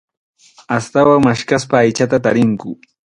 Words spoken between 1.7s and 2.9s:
aychata tarinku.